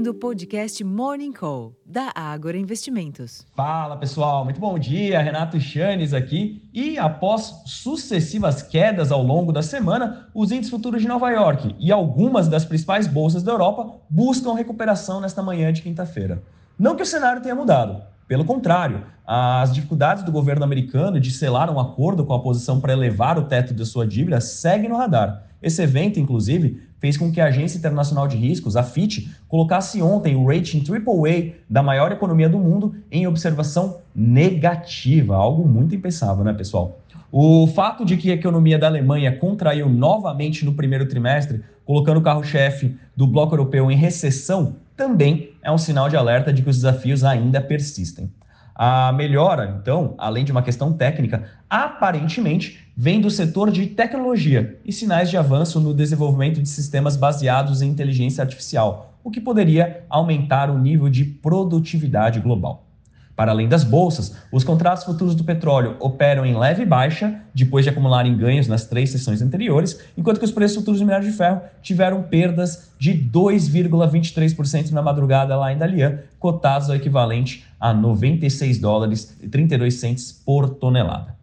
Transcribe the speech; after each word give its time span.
ouvindo 0.00 0.12
o 0.12 0.14
podcast 0.14 0.82
Morning 0.82 1.30
Call, 1.30 1.76
da 1.84 2.10
Ágora 2.14 2.56
Investimentos. 2.56 3.44
Fala 3.54 3.98
pessoal, 3.98 4.44
muito 4.44 4.58
bom 4.58 4.78
dia. 4.78 5.20
Renato 5.20 5.60
Chanes 5.60 6.14
aqui. 6.14 6.66
E 6.72 6.96
após 6.96 7.62
sucessivas 7.66 8.62
quedas 8.62 9.12
ao 9.12 9.22
longo 9.22 9.52
da 9.52 9.62
semana, 9.62 10.30
os 10.34 10.50
índices 10.50 10.70
futuros 10.70 11.02
de 11.02 11.08
Nova 11.08 11.30
York 11.30 11.76
e 11.78 11.92
algumas 11.92 12.48
das 12.48 12.64
principais 12.64 13.06
bolsas 13.06 13.42
da 13.42 13.52
Europa 13.52 14.00
buscam 14.08 14.54
recuperação 14.54 15.20
nesta 15.20 15.42
manhã 15.42 15.70
de 15.70 15.82
quinta-feira. 15.82 16.42
Não 16.78 16.96
que 16.96 17.02
o 17.02 17.06
cenário 17.06 17.42
tenha 17.42 17.54
mudado, 17.54 18.02
pelo 18.30 18.44
contrário, 18.44 19.02
as 19.26 19.74
dificuldades 19.74 20.22
do 20.22 20.30
governo 20.30 20.62
americano 20.62 21.18
de 21.18 21.32
selar 21.32 21.68
um 21.68 21.80
acordo 21.80 22.24
com 22.24 22.32
a 22.32 22.36
oposição 22.36 22.80
para 22.80 22.92
elevar 22.92 23.36
o 23.36 23.42
teto 23.42 23.74
de 23.74 23.84
sua 23.84 24.06
dívida 24.06 24.40
seguem 24.40 24.88
no 24.88 24.96
radar. 24.96 25.42
Esse 25.60 25.82
evento, 25.82 26.20
inclusive, 26.20 26.80
fez 27.00 27.16
com 27.16 27.32
que 27.32 27.40
a 27.40 27.46
Agência 27.46 27.76
Internacional 27.76 28.28
de 28.28 28.36
Riscos, 28.36 28.76
a 28.76 28.84
Fitch, 28.84 29.26
colocasse 29.48 30.00
ontem 30.00 30.36
o 30.36 30.46
rating 30.46 30.80
AAA 30.88 31.54
da 31.68 31.82
maior 31.82 32.12
economia 32.12 32.48
do 32.48 32.60
mundo 32.60 32.94
em 33.10 33.26
observação 33.26 33.98
negativa, 34.14 35.34
algo 35.34 35.68
muito 35.68 35.92
impensável, 35.92 36.44
né, 36.44 36.52
pessoal? 36.52 37.00
O 37.32 37.66
fato 37.66 38.04
de 38.04 38.16
que 38.16 38.30
a 38.30 38.34
economia 38.34 38.78
da 38.78 38.86
Alemanha 38.86 39.36
contraiu 39.36 39.88
novamente 39.88 40.64
no 40.64 40.74
primeiro 40.74 41.08
trimestre, 41.08 41.64
colocando 41.84 42.18
o 42.18 42.22
carro-chefe 42.22 42.96
do 43.16 43.26
bloco 43.26 43.54
europeu 43.54 43.90
em 43.90 43.96
recessão, 43.96 44.76
também 45.00 45.54
é 45.62 45.72
um 45.72 45.78
sinal 45.78 46.10
de 46.10 46.16
alerta 46.18 46.52
de 46.52 46.60
que 46.60 46.68
os 46.68 46.76
desafios 46.76 47.24
ainda 47.24 47.58
persistem. 47.58 48.30
A 48.74 49.10
melhora, 49.14 49.78
então, 49.80 50.14
além 50.18 50.44
de 50.44 50.52
uma 50.52 50.62
questão 50.62 50.92
técnica, 50.92 51.44
aparentemente 51.70 52.86
vem 52.94 53.18
do 53.18 53.30
setor 53.30 53.70
de 53.70 53.86
tecnologia 53.86 54.78
e 54.84 54.92
sinais 54.92 55.30
de 55.30 55.38
avanço 55.38 55.80
no 55.80 55.94
desenvolvimento 55.94 56.60
de 56.60 56.68
sistemas 56.68 57.16
baseados 57.16 57.80
em 57.80 57.88
inteligência 57.88 58.42
artificial, 58.42 59.18
o 59.24 59.30
que 59.30 59.40
poderia 59.40 60.04
aumentar 60.10 60.68
o 60.68 60.78
nível 60.78 61.08
de 61.08 61.24
produtividade 61.24 62.38
global. 62.38 62.89
Para 63.40 63.52
além 63.52 63.70
das 63.70 63.84
bolsas, 63.84 64.36
os 64.52 64.64
contratos 64.64 65.04
futuros 65.04 65.34
do 65.34 65.44
petróleo 65.44 65.96
operam 65.98 66.44
em 66.44 66.54
leve 66.54 66.84
baixa, 66.84 67.40
depois 67.54 67.86
de 67.86 67.88
acumularem 67.88 68.36
ganhos 68.36 68.68
nas 68.68 68.84
três 68.84 69.08
sessões 69.08 69.40
anteriores, 69.40 69.98
enquanto 70.14 70.38
que 70.38 70.44
os 70.44 70.52
preços 70.52 70.76
futuros 70.76 71.00
do 71.00 71.06
minério 71.06 71.26
de 71.26 71.34
ferro 71.34 71.62
tiveram 71.80 72.22
perdas 72.22 72.92
de 72.98 73.14
2,23% 73.14 74.90
na 74.90 75.00
madrugada 75.00 75.56
lá 75.56 75.72
em 75.72 75.78
Dalian, 75.78 76.18
cotados 76.38 76.90
ao 76.90 76.96
equivalente 76.96 77.64
a 77.80 77.94
96 77.94 78.78
dólares 78.78 79.34
e 79.42 79.48
32 79.48 79.94
centes 79.94 80.30
por 80.30 80.68
tonelada. 80.68 81.34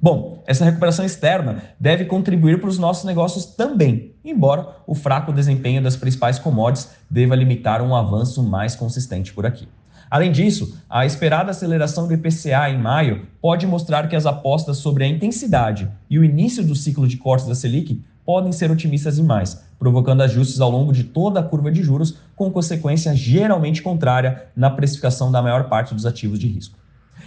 Bom, 0.00 0.40
essa 0.46 0.64
recuperação 0.64 1.04
externa 1.04 1.64
deve 1.80 2.04
contribuir 2.04 2.60
para 2.60 2.70
os 2.70 2.78
nossos 2.78 3.02
negócios 3.02 3.44
também, 3.44 4.12
embora 4.24 4.68
o 4.86 4.94
fraco 4.94 5.32
desempenho 5.32 5.82
das 5.82 5.96
principais 5.96 6.38
commodities 6.38 6.90
deva 7.10 7.34
limitar 7.34 7.82
um 7.82 7.96
avanço 7.96 8.40
mais 8.40 8.76
consistente 8.76 9.32
por 9.32 9.44
aqui. 9.44 9.66
Além 10.10 10.30
disso, 10.30 10.78
a 10.88 11.06
esperada 11.06 11.50
aceleração 11.50 12.06
do 12.06 12.14
IPCA 12.14 12.70
em 12.70 12.78
maio 12.78 13.26
pode 13.40 13.66
mostrar 13.66 14.08
que 14.08 14.16
as 14.16 14.26
apostas 14.26 14.78
sobre 14.78 15.04
a 15.04 15.08
intensidade 15.08 15.90
e 16.08 16.18
o 16.18 16.24
início 16.24 16.64
do 16.64 16.74
ciclo 16.74 17.08
de 17.08 17.16
cortes 17.16 17.48
da 17.48 17.54
Selic 17.54 18.02
podem 18.24 18.52
ser 18.52 18.70
otimistas 18.70 19.16
demais, 19.16 19.62
provocando 19.78 20.22
ajustes 20.22 20.60
ao 20.60 20.70
longo 20.70 20.92
de 20.92 21.04
toda 21.04 21.40
a 21.40 21.42
curva 21.42 21.70
de 21.70 21.82
juros, 21.82 22.16
com 22.34 22.50
consequência 22.50 23.14
geralmente 23.14 23.82
contrária 23.82 24.46
na 24.56 24.70
precificação 24.70 25.30
da 25.30 25.42
maior 25.42 25.68
parte 25.68 25.94
dos 25.94 26.06
ativos 26.06 26.38
de 26.38 26.46
risco. 26.46 26.83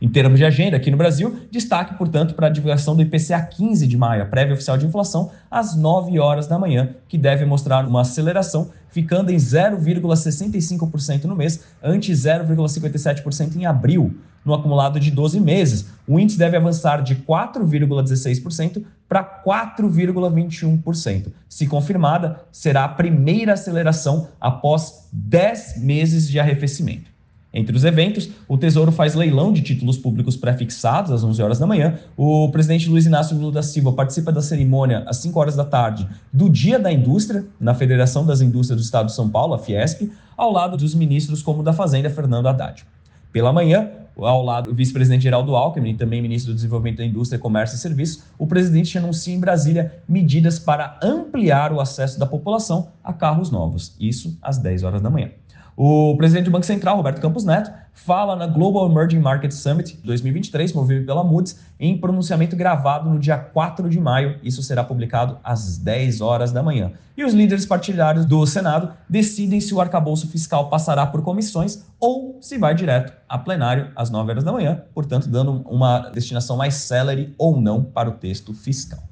Em 0.00 0.08
termos 0.08 0.38
de 0.38 0.44
agenda, 0.44 0.76
aqui 0.76 0.92
no 0.92 0.96
Brasil, 0.96 1.40
destaque, 1.50 1.94
portanto, 1.94 2.34
para 2.34 2.46
a 2.46 2.50
divulgação 2.50 2.94
do 2.94 3.02
IPCA 3.02 3.40
15 3.42 3.84
de 3.86 3.96
maio, 3.96 4.22
a 4.22 4.26
prévia 4.26 4.54
oficial 4.54 4.78
de 4.78 4.86
inflação, 4.86 5.32
às 5.50 5.74
9 5.74 6.20
horas 6.20 6.46
da 6.46 6.56
manhã, 6.56 6.90
que 7.08 7.18
deve 7.18 7.44
mostrar 7.44 7.84
uma 7.84 8.02
aceleração, 8.02 8.70
ficando 8.90 9.32
em 9.32 9.36
0,65% 9.36 11.24
no 11.24 11.34
mês, 11.34 11.64
ante 11.82 12.12
0,57% 12.12 13.56
em 13.56 13.66
abril, 13.66 14.14
no 14.44 14.54
acumulado 14.54 15.00
de 15.00 15.10
12 15.10 15.40
meses. 15.40 15.86
O 16.06 16.20
índice 16.20 16.38
deve 16.38 16.56
avançar 16.56 17.02
de 17.02 17.16
4,16% 17.16 18.84
para 19.08 19.24
4,21%. 19.44 21.32
Se 21.48 21.66
confirmada, 21.66 22.40
será 22.52 22.84
a 22.84 22.88
primeira 22.88 23.54
aceleração 23.54 24.28
após 24.40 25.08
10 25.12 25.82
meses 25.82 26.28
de 26.28 26.38
arrefecimento. 26.38 27.17
Entre 27.52 27.74
os 27.74 27.82
eventos, 27.84 28.28
o 28.46 28.58
Tesouro 28.58 28.92
faz 28.92 29.14
leilão 29.14 29.52
de 29.52 29.62
títulos 29.62 29.96
públicos 29.96 30.36
pré-fixados 30.36 31.10
às 31.10 31.24
11 31.24 31.42
horas 31.42 31.58
da 31.58 31.66
manhã. 31.66 31.98
O 32.14 32.50
presidente 32.50 32.90
Luiz 32.90 33.06
Inácio 33.06 33.36
Lula 33.36 33.52
da 33.52 33.62
Silva 33.62 33.92
participa 33.92 34.30
da 34.30 34.42
cerimônia 34.42 35.04
às 35.06 35.16
5 35.18 35.40
horas 35.40 35.56
da 35.56 35.64
tarde 35.64 36.06
do 36.30 36.50
Dia 36.50 36.78
da 36.78 36.92
Indústria, 36.92 37.46
na 37.58 37.74
Federação 37.74 38.26
das 38.26 38.42
Indústrias 38.42 38.80
do 38.80 38.84
Estado 38.84 39.06
de 39.06 39.14
São 39.14 39.30
Paulo, 39.30 39.54
a 39.54 39.58
Fiesp, 39.58 40.10
ao 40.36 40.52
lado 40.52 40.76
dos 40.76 40.94
ministros 40.94 41.42
como 41.42 41.62
da 41.62 41.72
Fazenda, 41.72 42.10
Fernando 42.10 42.48
Haddad. 42.48 42.84
Pela 43.32 43.52
manhã, 43.52 43.88
ao 44.16 44.42
lado 44.42 44.70
do 44.70 44.76
vice-presidente 44.76 45.22
Geraldo 45.22 45.56
Alckmin 45.56 45.96
também 45.96 46.20
ministro 46.20 46.52
do 46.52 46.56
Desenvolvimento 46.56 46.98
da 46.98 47.04
Indústria, 47.04 47.38
Comércio 47.38 47.76
e 47.76 47.78
Serviços, 47.78 48.24
o 48.38 48.46
presidente 48.46 48.98
anuncia 48.98 49.34
em 49.34 49.40
Brasília 49.40 50.02
medidas 50.08 50.58
para 50.58 50.98
ampliar 51.02 51.72
o 51.72 51.80
acesso 51.80 52.18
da 52.18 52.26
população 52.26 52.88
a 53.02 53.12
carros 53.12 53.50
novos. 53.50 53.94
Isso 53.98 54.36
às 54.42 54.58
10 54.58 54.82
horas 54.82 55.00
da 55.00 55.08
manhã. 55.08 55.30
O 55.80 56.16
presidente 56.16 56.46
do 56.46 56.50
Banco 56.50 56.66
Central, 56.66 56.96
Roberto 56.96 57.20
Campos 57.20 57.44
Neto, 57.44 57.70
fala 57.92 58.34
na 58.34 58.48
Global 58.48 58.90
Emerging 58.90 59.20
Market 59.20 59.52
Summit 59.52 59.96
2023, 60.02 60.72
movido 60.72 61.06
pela 61.06 61.22
Moody's, 61.22 61.56
em 61.78 61.96
pronunciamento 61.96 62.56
gravado 62.56 63.08
no 63.08 63.16
dia 63.16 63.38
4 63.38 63.88
de 63.88 64.00
maio. 64.00 64.40
Isso 64.42 64.60
será 64.60 64.82
publicado 64.82 65.38
às 65.44 65.78
10 65.78 66.20
horas 66.20 66.50
da 66.50 66.64
manhã. 66.64 66.90
E 67.16 67.24
os 67.24 67.32
líderes 67.32 67.64
partidários 67.64 68.26
do 68.26 68.44
Senado 68.44 68.92
decidem 69.08 69.60
se 69.60 69.72
o 69.72 69.80
arcabouço 69.80 70.26
fiscal 70.26 70.68
passará 70.68 71.06
por 71.06 71.22
comissões 71.22 71.84
ou 72.00 72.38
se 72.40 72.58
vai 72.58 72.74
direto 72.74 73.12
a 73.28 73.38
plenário 73.38 73.92
às 73.94 74.10
9 74.10 74.32
horas 74.32 74.42
da 74.42 74.52
manhã, 74.52 74.82
portanto, 74.92 75.28
dando 75.28 75.62
uma 75.64 76.10
destinação 76.10 76.56
mais 76.56 76.74
célere 76.74 77.36
ou 77.38 77.60
não 77.60 77.84
para 77.84 78.08
o 78.08 78.14
texto 78.14 78.52
fiscal. 78.52 79.07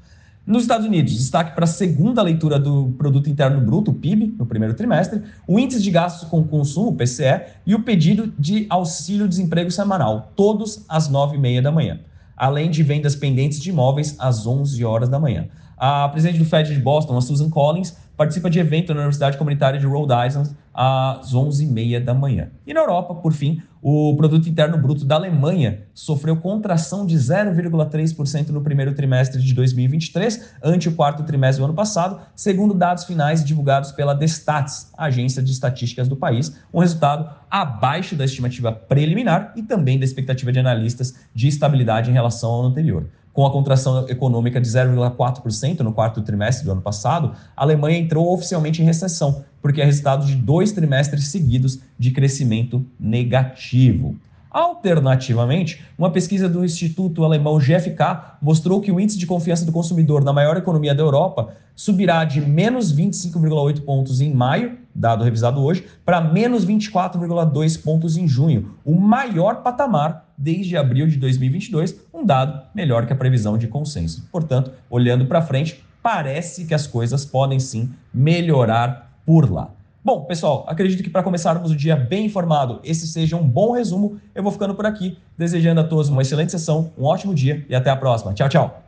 Nos 0.47 0.63
Estados 0.63 0.87
Unidos, 0.87 1.13
destaque 1.13 1.57
para 1.57 1.65
a 1.65 1.67
segunda 1.67 2.23
leitura 2.23 2.57
do 2.57 2.95
Produto 2.97 3.29
Interno 3.29 3.61
Bruto, 3.61 3.93
PIB, 3.93 4.37
no 4.39 4.47
primeiro 4.47 4.75
trimestre, 4.75 5.21
o 5.45 5.59
índice 5.59 5.83
de 5.83 5.91
gastos 5.91 6.29
com 6.29 6.45
consumo, 6.45 6.95
PCE, 6.95 7.47
e 7.67 7.75
o 7.75 7.83
pedido 7.83 8.33
de 8.39 8.65
auxílio-desemprego 8.71 9.73
semanal, 9.73 10.33
todos 10.37 10.85
às 10.89 11.11
9h30 11.11 11.63
da 11.63 11.73
manhã, 11.73 11.99
além 12.37 12.71
de 12.71 12.85
vendas 12.85 13.17
pendentes 13.17 13.59
de 13.59 13.71
imóveis 13.71 14.15
às 14.21 14.47
11 14.47 14.85
horas 14.85 15.09
da 15.09 15.19
manhã. 15.19 15.49
A 15.77 16.09
presidente 16.11 16.39
do 16.39 16.45
Fed 16.45 16.73
de 16.73 16.81
Boston, 16.81 17.19
a 17.19 17.21
Susan 17.21 17.51
Collins, 17.51 17.97
participa 18.17 18.49
de 18.49 18.61
evento 18.61 18.95
na 18.95 19.01
Universidade 19.01 19.37
Comunitária 19.37 19.81
de 19.81 19.87
Rhode 19.87 20.13
Island 20.29 20.51
às 20.73 21.35
11h30 21.35 22.05
da 22.05 22.15
manhã. 22.15 22.51
E 22.65 22.73
na 22.73 22.83
Europa, 22.83 23.17
por 23.17 23.33
fim, 23.33 23.61
o 23.89 24.17
produto 24.17 24.49
interno 24.49 24.77
bruto 24.77 25.05
da 25.05 25.15
Alemanha 25.15 25.83
sofreu 25.95 26.37
contração 26.37 27.07
de 27.07 27.17
0,3% 27.17 28.49
no 28.49 28.61
primeiro 28.61 28.93
trimestre 28.93 29.41
de 29.41 29.55
2023, 29.55 30.55
ante 30.61 30.89
o 30.89 30.93
quarto 30.97 31.23
trimestre 31.23 31.61
do 31.61 31.67
ano 31.67 31.75
passado, 31.75 32.21
segundo 32.35 32.75
dados 32.75 33.05
finais 33.05 33.45
divulgados 33.45 33.93
pela 33.93 34.13
Destats, 34.13 34.91
agência 34.99 35.41
de 35.41 35.53
estatísticas 35.53 36.09
do 36.09 36.17
país, 36.17 36.59
um 36.75 36.81
resultado 36.81 37.31
abaixo 37.49 38.17
da 38.17 38.25
estimativa 38.25 38.73
preliminar 38.73 39.53
e 39.55 39.63
também 39.63 40.01
da 40.01 40.05
expectativa 40.05 40.51
de 40.51 40.59
analistas 40.59 41.15
de 41.33 41.47
estabilidade 41.47 42.11
em 42.11 42.15
relação 42.15 42.51
ao 42.51 42.61
ano 42.63 42.71
anterior 42.71 43.07
com 43.37 43.45
a 43.45 43.51
contração 43.51 44.09
econômica 44.09 44.59
de 44.59 44.67
0,4% 44.67 45.81
no 45.81 45.93
quarto 45.93 46.23
trimestre 46.23 46.65
do 46.65 46.73
ano 46.73 46.81
passado, 46.81 47.33
a 47.55 47.65
Alemanha 47.65 47.99
entrou 47.99 48.33
oficialmente 48.33 48.81
em 48.81 48.85
recessão, 48.87 49.45
porque 49.61 49.83
é 49.83 49.85
resultado 49.85 50.25
de 50.25 50.35
dois 50.35 50.73
trimestres 50.73 51.29
seguidos 51.29 51.79
de 51.99 52.13
crescimento 52.13 52.83
negativo. 52.99 54.17
Alternativamente, 54.51 55.85
uma 55.99 56.11
pesquisa 56.11 56.49
do 56.49 56.65
Instituto 56.65 57.25
Alemão 57.25 57.59
GfK 57.59 58.39
mostrou 58.41 58.81
que 58.81 58.91
o 58.91 58.99
índice 58.99 59.19
de 59.19 59.27
confiança 59.27 59.67
do 59.67 59.73
consumidor 59.73 60.25
na 60.25 60.33
maior 60.33 60.57
economia 60.57 60.95
da 60.95 61.03
Europa 61.03 61.51
subirá 61.75 62.25
de 62.25 62.41
menos 62.41 62.91
25,8 62.91 63.83
pontos 63.83 64.23
em 64.23 64.33
maio, 64.33 64.79
dado 64.97 65.25
revisado 65.25 65.63
hoje, 65.63 65.87
para 66.05 66.21
menos 66.21 66.67
24,2 66.67 67.83
pontos 67.83 68.17
em 68.17 68.27
junho, 68.27 68.75
o 68.85 68.95
maior 68.95 69.63
patamar 69.63 70.27
desde 70.37 70.77
abril 70.77 71.07
de 71.07 71.17
2022, 71.17 72.01
um 72.13 72.25
dado 72.25 72.63
melhor 72.75 73.07
que 73.07 73.13
a 73.13 73.17
previsão 73.17 73.57
de 73.57 73.69
consenso. 73.69 74.29
Portanto, 74.31 74.73
olhando 74.91 75.27
para 75.27 75.43
frente, 75.43 75.85
parece 76.03 76.65
que 76.65 76.75
as 76.75 76.87
coisas 76.87 77.25
podem 77.25 77.59
sim 77.59 77.91
melhorar 78.13 79.21
por 79.25 79.51
lá. 79.51 79.71
Bom, 80.05 80.25
pessoal, 80.25 80.65
acredito 80.69 81.03
que 81.03 81.11
para 81.11 81.23
começarmos 81.23 81.73
o 81.73 81.77
dia 81.77 81.97
bem 81.97 82.27
informado, 82.27 82.79
esse 82.85 83.09
seja 83.09 83.37
um 83.37 83.43
bom 83.43 83.73
resumo. 83.73 84.21
Eu 84.33 84.43
vou 84.43 84.53
ficando 84.53 84.73
por 84.73 84.87
aqui, 84.87 85.19
desejando 85.37 85.81
a 85.81 85.85
todos 85.85 86.09
uma 86.09 86.23
excelente 86.23 86.53
sessão, 86.53 86.93
um 86.97 87.05
ótimo 87.05 87.35
dia 87.35 87.67
e 87.69 87.75
até 87.75 87.91
a 87.91 87.97
próxima. 87.97 88.33
Tchau, 88.33 88.49
tchau. 88.49 88.86